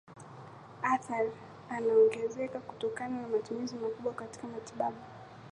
athari 0.81 1.31
anaongezeka 1.69 2.59
kutokana 2.59 3.21
na 3.21 3.27
matumizi 3.27 3.75
makubwa 3.75 4.13
katika 4.13 4.47
matibabu 4.47 4.97